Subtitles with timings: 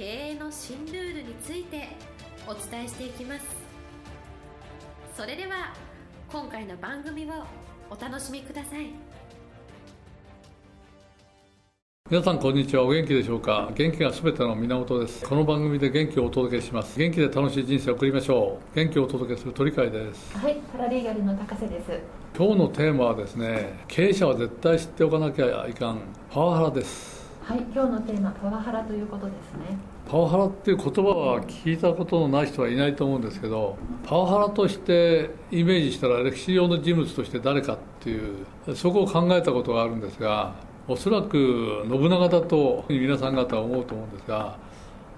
[0.00, 1.88] 経営の新ルールについて
[2.46, 3.44] お伝えしていきます。
[5.14, 5.74] それでは
[6.32, 7.44] 今回の番組を
[7.90, 8.86] お楽しみください。
[12.10, 12.84] 皆さんこんにちは。
[12.84, 13.70] お元気でしょうか？
[13.74, 15.22] 元気がすべての源です。
[15.28, 16.98] この番組で元気をお届けします。
[16.98, 18.74] 元気で楽しい人生を送りましょう。
[18.74, 20.38] 元気をお届けする鳥海です。
[20.38, 22.00] はいパラリーガルの高瀬です。
[22.34, 25.98] 今日のテーマはですね経営者は絶対知っておかなきゃいかん。
[26.30, 27.20] パワハラです。
[27.42, 29.76] はい今日のテーマパワハラということですね
[30.10, 38.44] パワハラっていう言葉は聞いたことのない人はいないと思うんですけどパワハラとしてイメージしたら歴史上の人物として誰かっていう
[38.74, 40.54] そこを考えたことがあるんですが
[40.88, 44.58] おそらく信長だと皆さん方は思うと思うんですが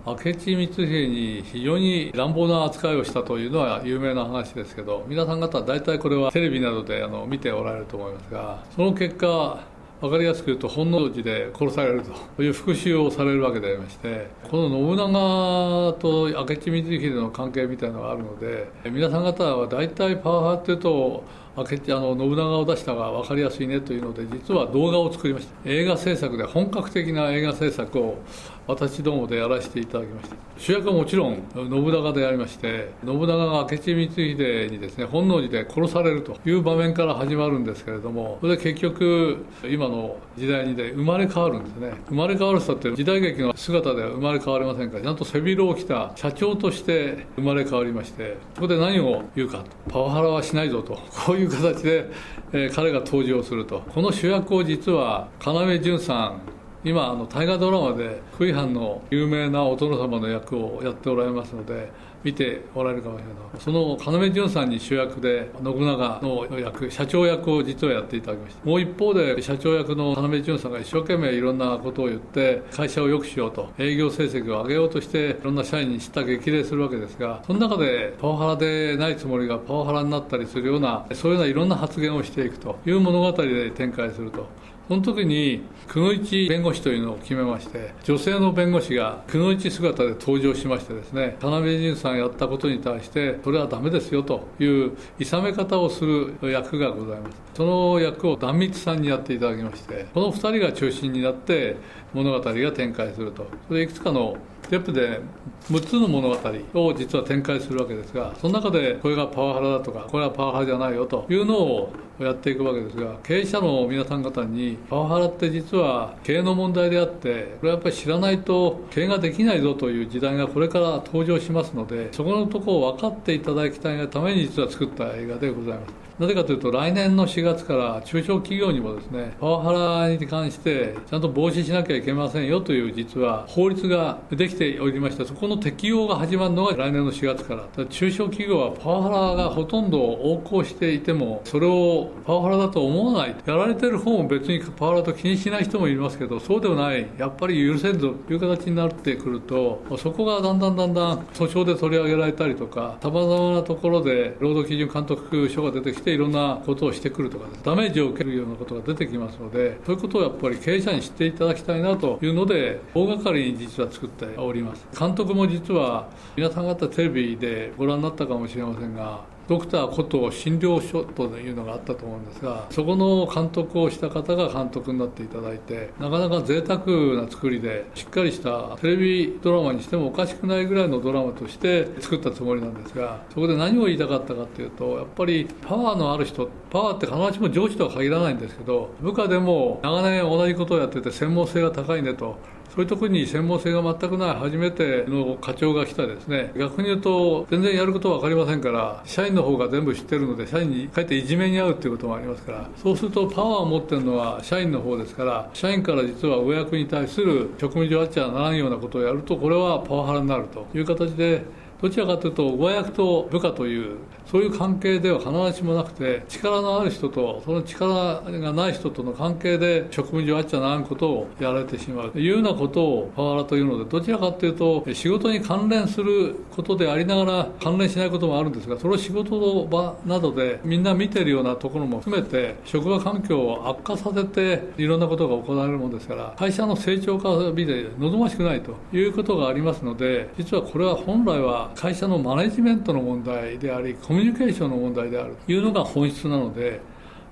[0.04, 9.60] 明智光秀に非常に乱暴な扱いをしたというのは有名な話ですけど皆さん方は大体これはテレビなどであの見ておられると思いますがその結果
[10.02, 12.02] 分かりやすく言うと本能寺で殺される
[12.36, 21.22] という復讐をされるわけでありましてこの信長と明智光秀の関係みたいなのがあるので皆さん方は大体パワハラっていうと
[21.56, 25.52] 明智あの信長を出したが分かりやすいねというので実は動画を作りました。
[25.70, 28.18] 映画制作で本格的な映画制作を
[28.66, 30.36] 私どもでやらせていただきました。
[30.56, 41.92] 主役はもちろん信長でありまして信長が明智光秀にですね本能寺で殺されるという場面から始まるんですけれどもそれで結局今の時代にで生まれ変わるんですね。
[42.08, 44.98] 生まれ変わる人って時代劇の姿では生まれ変わりませんか。
[44.98, 50.98] らちゃんと背広を着た社長として生まれ変わりましてそこで何を言うかパワハラはしないぞと。
[51.26, 52.10] こういうう形で、
[52.52, 53.80] えー、彼が登場すると。
[53.80, 56.40] この主役を実は要潤さん
[56.84, 61.90] 今あの大河ドラマで福井藩の有名なお殿様の役をやっておられますので
[62.24, 84.46] 見ておられるかもしれないその要潤さんに主役で信長の役社長役を実はやっていただきましたもう一方で社長役の要潤さんが一生懸命いろんなことを言って会社を良くしようと営業成績を上げようとしていろんな社員に叱咤激励するわけですがその中でパワハラでないつもりがパワハラになったりするようなそういうようないろんな発言をしていくという物語で展開すると。
[84.88, 97.36] その時に、くのいち弁護士というのを決めまして、女性の弁護士がくのいち姿で登場しましてですね、田辺仁さんやったことに対して、それはダメですよという諌め方をする役がございます。
[97.54, 101.76] その役を壇蜜さんにやっていただきまして、この2人が中心になって
[102.12, 103.46] 物語が展開すると。
[103.68, 105.20] それいくつかのステップで
[105.68, 106.36] 6つの物語
[106.74, 126.11] を実は展開するわけですが、その中でこれがパワハラだとか、これはパワハラじゃないよというのをやっていくわけですが、経営者の皆さん方に、パワハラって実は経営の問題であって、これはやっぱり知らないと経営ができないぞという時代がこれから登場しますので、そこのとこを分かっていただきたいがために実は作った映画でございます。
[126.18, 137.62] なぜかというと、来年の4月から中小企業にもですね、パワハラに関してちゃんと防止しなきゃいけませんよという実は法律ができておりまして、そこの適用が始まるのが来年の4月から。
[137.62, 143.36] から中小企業はパワハラがほとんど横行していても、それをパワハラだと思わない。
[143.44, 147.06] やられてる方も別にパワハラと気にしない人もいますけど、そうではない。
[147.18, 164.86] やっぱり許せんぞという形になってくると、そこがだんだんだんだん訴訟で取り上げられたりとか、様々なところで労働基準監督署が出てきていろんなことをしてくるとか、ダメージを受けるようなことが出てきますので、そういうことをやっぱり経営者に知っていただきたいなというので、大掛かりに実は作っております。
[164.98, 176.80] 監督も実は、皆さん方テレビでご覧になったかもしれませんが、ドクターこと診療所というのがあったと思うんですが、そこの監督をした方が監督になっていただいて、なかなか贅沢
[177.20, 192.36] な作りで、しっかりしたテレビドラマにしてもおかしくないぐらいのドラマとして作ったつもりなんですが、そこで何を言いたかったかというと、やっぱりパワーのある人、パワーって必ずしも上司とは限らないんですけど、部下でも長年同じことをやってて専門性が高いねと。
[192.74, 211.44] そういうところに専門性が全くない初めての課長が来たですね、逆に言うと、全然やることは分かりませんから、社員の方が全部知ってるので、社員にかえっていじめに遭うということもありますから、そうするとパワーを持ってるのは社員の方ですから、社員から実は上役に対する職務上あっちゃならんようなことをやると、これはパワハラになるという形で、
[211.82, 246.80] どちらかというと上役と部下というそういう関係では必ずしもなくて力のある人とその力がない人との関係で職務上あっちゃならんことをやられてしまうというようなことをパワハラというのでどちらかというと仕事に関連することでありながら関連しないこともあるんですがそれを仕事の場などでみんな見てるようなところも含めて職場環境を悪化させていろんなことが行われるものですから会社の成長化を見て望ましくないということがありますので実はこれは本来は会社のマネジメントの問題でありコミュニケーションの問題であるというのが本質なので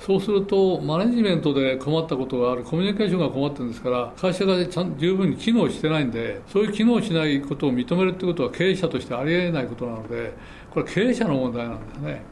[0.00, 10.32] そうすると、マネジメントで困ったことがある、コミュニケーションが困ってるんですから、会社がちゃん十分に機能してないんで、そういう機能しないことを認めるということは経営者としてありえないことなので、
[10.70, 12.22] これ経営者の問題なんですね。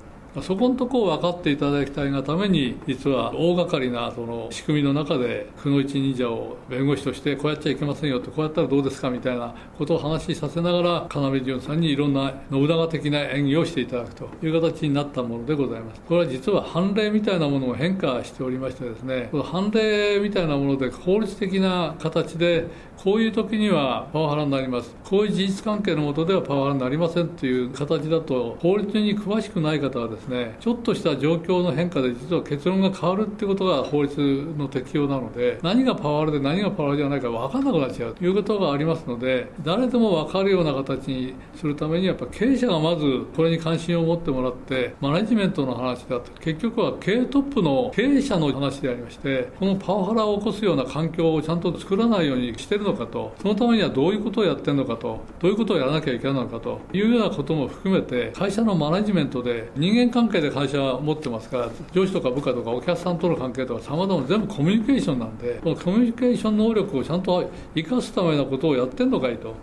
[0.42, 16.00] そこのとこを分かっていただきたいがために、実は大掛かりなその仕組みの中で、くの一忍者を弁護士として、こうやっちゃいけませんよと、こうやったらどうですかみたいなことを話しさせながら、要潤さんにいろんな信長的な演技をしていただくという形になったものでございます。
[16.02, 22.66] これは実は判例みたいなものを変化しておりましてですね、この判例みたいなもので法律的な形で、
[22.98, 24.92] こういう時にはパワハラになります。
[25.04, 69.54] こういう事実関係のもとではパワハラになりませんという形だと、法律に詳しくない方はですね、ちょっとした状況の変化で実は結論が変わるっていうことが法律の適用なので、何がパワハラで何がパワハラじゃないか分からなくなっちゃうということがありますので、誰でも分かるような形にするために、やっぱ経営者がまずこれに関心を持ってもらって、マネジメントの話だと、結局は経営トップの経営者の話でありまして、このパワハラを起こすような環境をちゃんと作らないようにしてるのかと、そのためにはどういうことをやってるのかと、どういうことをやらなきゃいけないのかというようなことも含めて、会社のマネジメントで人間関係で会社は持ってますから、上司とか部下とかお客さんとの関係とか様々全部コミュニケーションなんで、このコミュニケーション能力をちゃんと生かすためのことをやってんのかいと。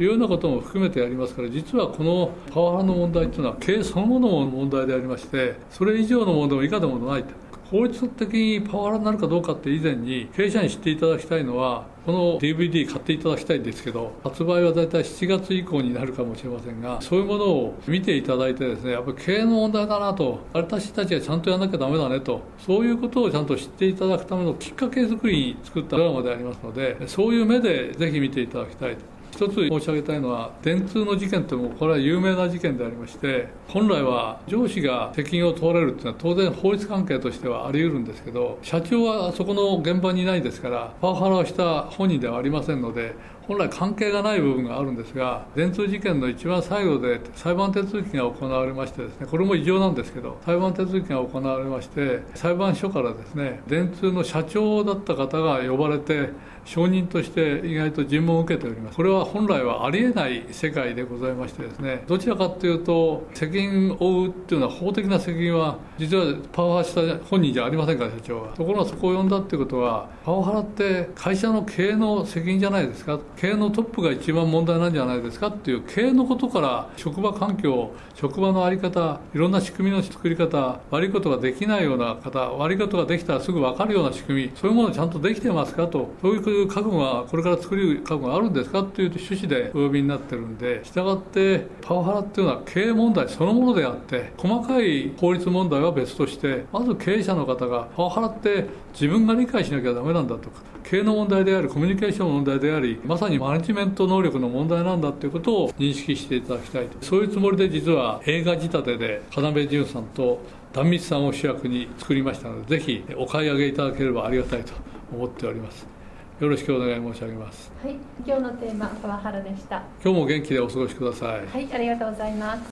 [0.00, 7.34] いうようなことも含めてやりますから、実はこのパワハラの問題というのは、経営そのものの問題でありまして、それ以上のものでも以下でもないと。
[7.72, 29.11] 法律的にパワハラになるかどうかって以前に経営者に知っていただきたいのはこの DVD 買っていただきたいんですけど発売は大体7月以降になるかもしれませんがそういうものを見ていただいてですねやっぱり経営の問題だなと私たちはちゃんとやらなきゃダメだねとそういうことをちゃんと知っていただくためのきっかけ作りに作ったドラマでありますのでそういう目でぜひ見ていただきたいと。
[29.32, 43.14] 一つ申し上げたいのは、電通の事件ってもこれは有名な事件でありまして、本来は上司が責任を問われるっていうのは当然法律関係としてはあり得るんですけど、社長はそこの現場にいないですから、パワハラをした本人ではありませんので、
[43.48, 56.28] 本来関係がない部分があるんですが、電通事件の一番最後で裁判手続きが行われましてですね、これも異常なんですけど、裁判手続きが行われまして、裁判所からですね、電通の社長だった方が呼ばれて、
[56.64, 58.96] 証人として意外と尋問を受けております。
[58.96, 68.48] これは本来はありえない世界でございましてですね、どちらかというと、責任を負うっていうのは法的な責任は、実はパワハラした本人じゃありませんから、社長は。
[68.54, 73.18] ところがそこを呼んだっていうことは、パワハラって会社の経営の責任じゃないですか。
[73.36, 106.98] 経営のトップが一番問題なんじゃないですかっていう経営のことから職場環境、職場の在り方、いろんな仕組みの作り方、悪いことができないような方、悪いことができたらすぐ分かるような仕組み、そういうものちゃんとできてますかと、そういういう覚悟はこれから作る覚悟があるんですかっていう趣旨でお呼びになってるんでしたがってパワハラっていうのは経営問題そのものであって細かい法律問題は別としてまず経営者の方がパワハラって自分が理解しなきゃダメなんだとか経営の問題であるコミュニケーションの問題でありまさにマネジメント能力の問題なんだということを認識していただきたいと。
[107.00, 110.40] そういうつもりで実は映画仕立てで要潤さんと
[110.72, 114.72] 壇蜜さんを主役に作りましたのでぜひお買い上げいただければありがたいと
[115.12, 116.01] 思っております。
[116.42, 117.70] よろしくお願い申し上げます。
[117.80, 117.96] はい
[118.26, 119.84] 今日のテーマパワハラでした。
[120.02, 121.46] 今日も元気でお過ごしください。
[121.46, 122.68] はいありがとうございます。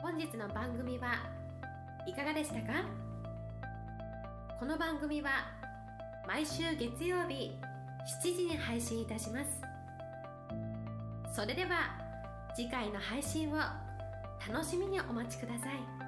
[0.00, 1.14] 本日の番組は
[2.06, 2.84] いかがでしたか？
[4.60, 5.30] この番組は
[6.28, 7.50] 毎週月曜日
[8.22, 9.60] 7時に配信いたします。
[11.34, 11.98] それでは
[12.54, 13.56] 次回の配信を
[14.48, 16.01] 楽しみにお待ちください